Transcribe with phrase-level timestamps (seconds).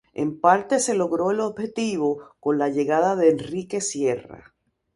[0.15, 4.55] En parte se logró el objetivo, con la llegada de Enrique Sierra.